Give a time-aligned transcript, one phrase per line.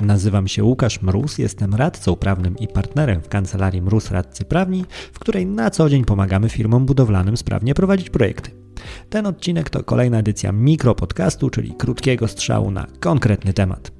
[0.00, 5.18] Nazywam się Łukasz Mróz, jestem radcą prawnym i partnerem w kancelarii Mróz Radcy Prawni, w
[5.18, 8.50] której na co dzień pomagamy firmom budowlanym sprawnie prowadzić projekty.
[9.10, 13.92] Ten odcinek to kolejna edycja mikropodcastu, czyli krótkiego strzału na konkretny temat.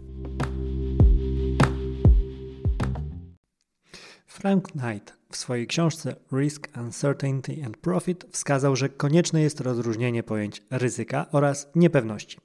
[4.27, 10.63] Frank Knight w swojej książce Risk, Uncertainty and Profit wskazał, że konieczne jest rozróżnienie pojęć
[10.71, 12.39] ryzyka oraz niepewności.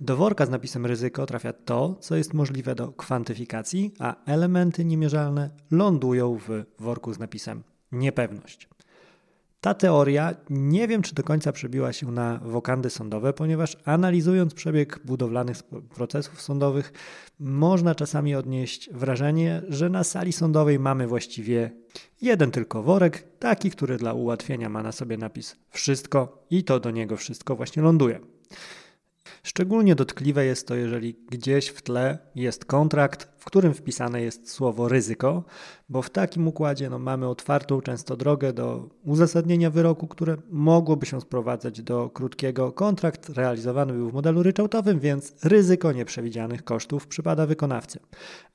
[0.00, 5.50] Do worka z napisem ryzyko trafia to, co jest możliwe do kwantyfikacji, a elementy niemierzalne
[5.70, 7.62] lądują w worku z napisem
[7.92, 8.68] niepewność.
[9.64, 15.00] Ta teoria nie wiem, czy do końca przebiła się na wokandy sądowe, ponieważ analizując przebieg
[15.04, 15.62] budowlanych
[15.94, 16.92] procesów sądowych,
[17.40, 21.70] można czasami odnieść wrażenie, że na sali sądowej mamy właściwie
[22.22, 26.90] jeden tylko worek, taki, który dla ułatwienia ma na sobie napis wszystko i to do
[26.90, 28.20] niego wszystko właśnie ląduje.
[29.44, 34.88] Szczególnie dotkliwe jest to, jeżeli gdzieś w tle jest kontrakt, w którym wpisane jest słowo
[34.88, 35.44] ryzyko,
[35.88, 41.20] bo w takim układzie no, mamy otwartą często drogę do uzasadnienia wyroku, które mogłoby się
[41.20, 48.00] sprowadzać do krótkiego kontrakt realizowany był w modelu ryczałtowym, więc ryzyko nieprzewidzianych kosztów przypada wykonawcy.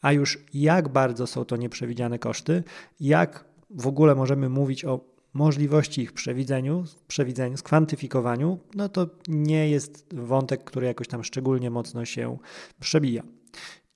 [0.02, 2.64] A już jak bardzo są to nieprzewidziane koszty,
[3.00, 10.16] jak w ogóle możemy mówić o możliwości ich przewidzeniu, przewidzeniu, skwantyfikowaniu, no to nie jest
[10.16, 12.38] wątek, który jakoś tam szczególnie mocno się
[12.80, 13.24] przebija.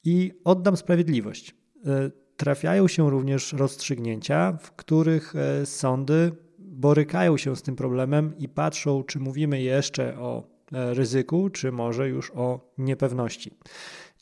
[0.04, 1.56] I oddam sprawiedliwość.
[1.86, 8.50] E, trafiają się również rozstrzygnięcia, w których e, sądy borykają się z tym problemem i
[8.50, 13.52] patrzą, czy mówimy jeszcze o e, ryzyku, czy może już o niepewności.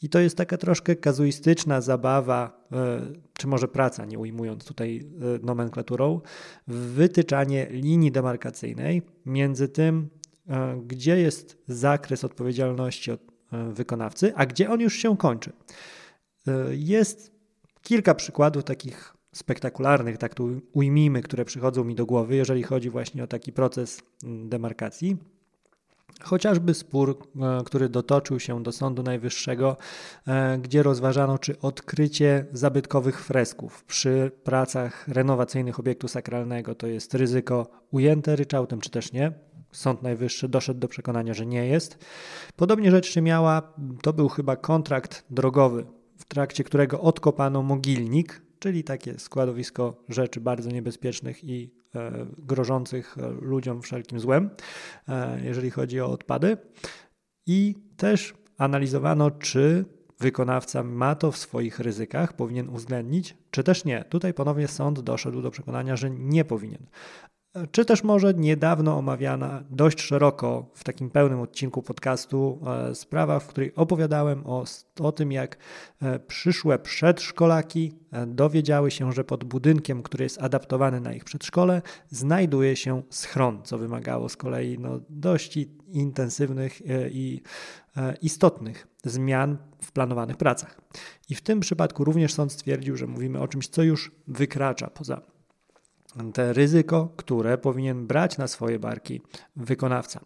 [0.02, 3.02] I to jest taka troszkę kazuistyczna zabawa, e,
[3.38, 6.22] czy może praca, nie ujmując tutaj e, nomenklaturą,
[6.68, 10.10] wytyczanie linii demarkacyjnej między tym,
[10.48, 13.32] e, gdzie jest zakres odpowiedzialności od
[13.72, 15.52] wykonawcy, a gdzie on już się kończy.
[16.72, 17.32] Jest
[17.82, 23.24] kilka przykładów takich spektakularnych, tak tu ujmijmy, które przychodzą mi do głowy, jeżeli chodzi właśnie
[23.24, 25.18] o taki proces demarkacji.
[26.24, 29.78] Chociażby spór, e, który dotoczył się do Sądu Najwyższego,
[30.28, 37.68] e, gdzie rozważano, czy odkrycie zabytkowych fresków przy pracach renowacyjnych obiektu sakralnego to jest ryzyko
[37.92, 39.32] ujęte ryczałtem, czy też nie.
[39.72, 41.98] Sąd Najwyższy doszedł do przekonania, że nie jest.
[42.56, 45.86] Podobnie rzecz się miała, to był chyba kontrakt drogowy,
[46.18, 53.32] w trakcie którego odkopano mogilnik, czyli takie składowisko rzeczy bardzo niebezpiecznych i E, grożących e,
[53.32, 54.50] ludziom wszelkim złem,
[55.10, 56.58] e, jeżeli chodzi o odpady.
[57.48, 59.86] I też analizowano, czy
[60.20, 64.04] wykonawca ma to w swoich ryzykach, powinien uwzględnić, czy też nie.
[64.04, 66.86] Tutaj ponownie sąd doszedł do przekonania, że nie powinien
[67.72, 73.48] czy też może niedawno omawiana dość szeroko w takim pełnym odcinku podcastu e, sprawa, w
[73.48, 74.64] której opowiadałem o,
[75.00, 75.58] o tym, jak
[76.02, 81.82] e, przyszłe przedszkolaki e, dowiedziały się, że pod budynkiem, który jest adaptowany na ich przedszkole,
[82.10, 87.42] znajduje się schron, co wymagało z kolei no, dość intensywnych i
[88.22, 90.82] istotnych zmian w planowanych pracach.
[91.30, 95.22] I w tym przypadku również sąd stwierdził, że mówimy o czymś, co już wykracza poza
[96.34, 99.22] te ryzyko, które powinien brać na swoje barki
[99.56, 100.20] wykonawca.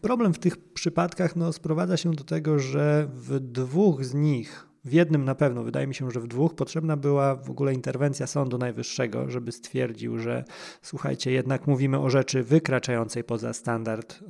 [0.00, 4.92] Problem w tych przypadkach no, sprowadza się do tego, że w dwóch z nich, w
[4.92, 8.58] jednym na pewno, wydaje mi się, że w dwóch potrzebna była w ogóle interwencja Sądu
[8.58, 10.44] Najwyższego, żeby stwierdził, że
[10.82, 14.20] słuchajcie, jednak mówimy o rzeczy wykraczającej poza standard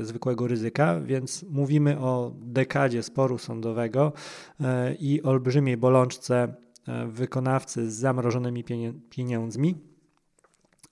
[0.00, 4.12] e, zwykłego ryzyka, więc mówimy o dekadzie sporu sądowego
[4.60, 6.54] e, i olbrzymiej bolączce
[7.06, 8.64] wykonawcy z zamrożonymi
[9.10, 9.74] pieniędzmi.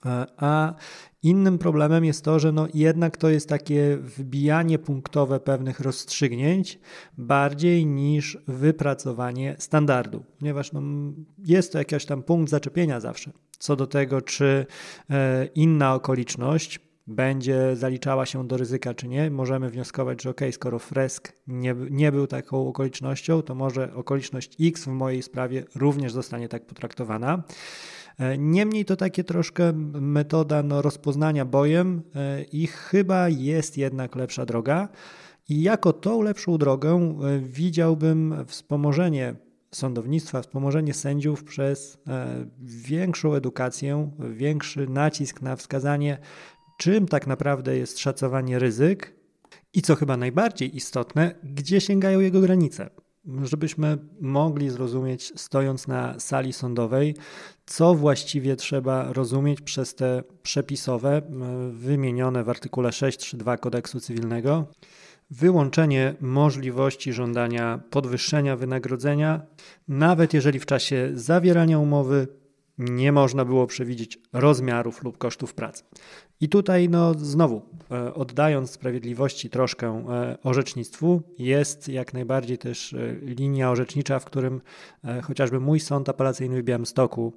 [0.07, 0.75] E, a
[1.23, 6.79] innym problemem jest to, że no jednak to jest takie wbijanie punktowe pewnych rozstrzygnięć
[7.19, 10.83] bardziej niż wypracowanie standardu, ponieważ no
[11.39, 14.67] jest to jakiś tam punkt zaczepienia zawsze co do tego, czy
[15.11, 19.31] e, inna okoliczność będzie zaliczała się do ryzyka, czy nie.
[19.31, 24.85] Możemy wnioskować, że ok, skoro fresk nie, nie był taką okolicznością, to może okoliczność X
[24.85, 27.43] w mojej sprawie również zostanie tak potraktowana.
[28.19, 34.47] E, niemniej to takie troszkę metoda no, rozpoznania bojem e, i chyba jest jednak lepsza
[34.47, 34.89] droga.
[35.49, 39.35] I jako tą lepszą drogę e, widziałbym wspomożenie
[39.71, 41.99] sądownictwa, wspomożenie sędziów przez
[42.61, 46.19] większą edukację, większy nacisk na wskazanie,
[46.79, 49.15] czym tak naprawdę jest szacowanie ryzyk
[49.73, 52.91] i co chyba najbardziej istotne, gdzie sięgają jego granice
[53.43, 57.15] żebyśmy mogli zrozumieć, stojąc na sali sądowej,
[57.67, 61.23] co właściwie trzeba rozumieć przez te przepisowe,
[61.71, 64.67] wymienione w artykule 632 kodeksu cywilnego.
[65.31, 69.43] Wyłączenie możliwości żądania podwyższenia wynagrodzenia,
[69.89, 72.29] nawet jeżeli w czasie zawierania umowy
[72.79, 75.85] nie można było przewidzieć rozmiarów lub kosztów pracy.
[76.41, 83.17] I tutaj, no znowu, e, oddając sprawiedliwości troszkę e, orzecznictwu, jest jak najbardziej też e,
[83.23, 84.61] linia orzecznicza, w którym
[85.23, 87.33] chociażby mój sąd apelacyjny w Białymstoku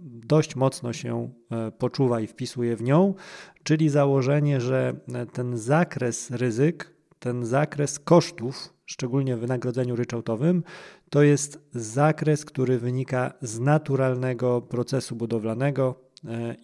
[0.00, 1.30] dość mocno się
[1.78, 3.14] poczuwa i wpisuje w nią,
[3.62, 4.94] czyli założenie, że
[5.32, 10.62] ten zakres ryzyk, ten zakres kosztów, szczególnie w wynagrodzeniu ryczałtowym,
[11.10, 15.94] to jest zakres, który wynika z naturalnego procesu budowlanego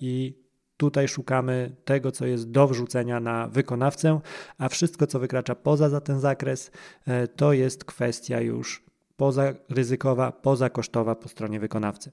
[0.01, 0.45] i
[0.77, 4.21] Tutaj szukamy tego, co jest do wrzucenia na wykonawcę,
[4.59, 6.71] a wszystko, co wykracza poza za ten zakres,
[7.07, 8.85] e, to jest kwestia już
[9.17, 12.13] poza ryzykowa, pozakosztowa po stronie wykonawcy.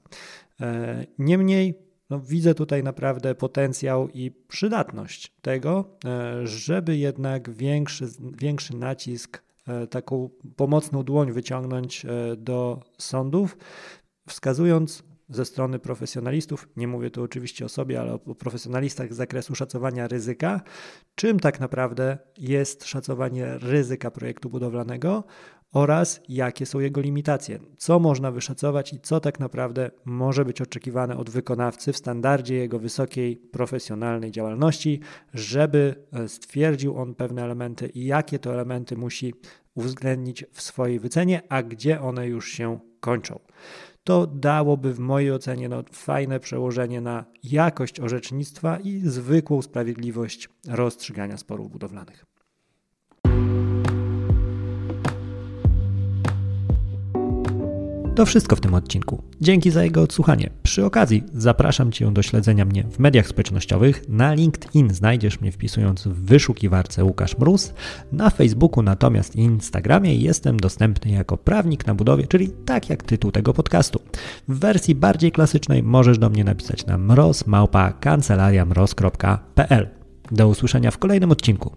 [0.60, 1.78] E, niemniej
[2.10, 8.08] no, widzę tutaj naprawdę potencjał i przydatność tego, e, żeby jednak większy,
[8.38, 9.42] większy nacisk,
[9.90, 12.06] taką pomocną dłoń wyciągnąć
[12.36, 13.56] do sądów,
[14.28, 19.54] wskazując ze strony profesjonalistów, nie mówię tu oczywiście o sobie, ale o profesjonalistach z zakresu
[19.54, 20.60] szacowania ryzyka,
[21.14, 25.24] czym tak naprawdę jest szacowanie ryzyka projektu budowlanego
[25.72, 31.16] oraz jakie są jego limitacje, co można wyszacować i co tak naprawdę może być oczekiwane
[31.16, 35.00] od wykonawcy w standardzie jego wysokiej profesjonalnej działalności,
[35.34, 39.34] żeby e, stwierdził on pewne elementy i jakie to elementy musi
[39.74, 43.38] uwzględnić w swojej wycenie, a gdzie one już się kończą
[44.04, 51.36] to dałoby w mojej ocenie no, fajne przełożenie na jakość orzecznictwa i zwykłą sprawiedliwość rozstrzygania
[51.36, 52.31] sporów budowlanych.
[58.14, 59.22] To wszystko w tym odcinku.
[59.40, 60.50] Dzięki za jego odsłuchanie.
[60.62, 64.08] Przy okazji zapraszam Cię do śledzenia mnie w mediach społecznościowych.
[64.08, 67.74] Na LinkedIn znajdziesz mnie wpisując w wyszukiwarce Łukasz Mróz.
[68.12, 73.30] Na Facebooku natomiast i Instagramie jestem dostępny jako prawnik na budowie, czyli tak jak tytuł
[73.30, 74.00] tego podcastu.
[74.48, 79.88] W wersji bardziej klasycznej możesz do mnie napisać na mroz.kancelariamroz.pl.
[80.32, 81.76] Do usłyszenia w kolejnym odcinku.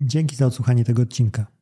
[0.00, 1.61] Dzięki za odsłuchanie tego odcinka.